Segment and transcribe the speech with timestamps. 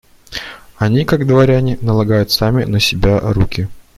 [0.77, 3.69] Они, как дворяне, налагают сами на себя руки.